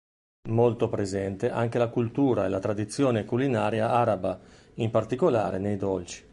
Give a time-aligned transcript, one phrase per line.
[0.49, 4.39] Molto presente anche la cultura e la tradizione culinaria araba,
[4.77, 6.27] in particolare nei dolci.